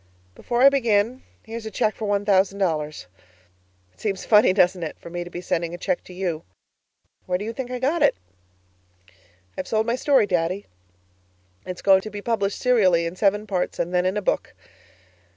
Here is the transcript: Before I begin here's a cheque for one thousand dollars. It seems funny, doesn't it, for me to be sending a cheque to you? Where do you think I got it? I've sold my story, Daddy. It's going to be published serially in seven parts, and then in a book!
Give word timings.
Before 0.33 0.63
I 0.63 0.69
begin 0.69 1.21
here's 1.43 1.67
a 1.67 1.69
cheque 1.69 1.93
for 1.93 2.07
one 2.07 2.25
thousand 2.25 2.57
dollars. 2.57 3.05
It 3.93 3.99
seems 3.99 4.25
funny, 4.25 4.51
doesn't 4.51 4.81
it, 4.81 4.97
for 4.97 5.11
me 5.11 5.23
to 5.23 5.29
be 5.29 5.41
sending 5.41 5.75
a 5.75 5.77
cheque 5.77 6.03
to 6.05 6.13
you? 6.15 6.41
Where 7.27 7.37
do 7.37 7.45
you 7.45 7.53
think 7.53 7.69
I 7.69 7.77
got 7.77 8.01
it? 8.01 8.15
I've 9.55 9.67
sold 9.67 9.85
my 9.85 9.95
story, 9.95 10.25
Daddy. 10.25 10.65
It's 11.67 11.83
going 11.83 12.01
to 12.01 12.09
be 12.09 12.19
published 12.19 12.57
serially 12.57 13.05
in 13.05 13.15
seven 13.15 13.45
parts, 13.45 13.77
and 13.77 13.93
then 13.93 14.07
in 14.07 14.17
a 14.17 14.23
book! 14.23 14.55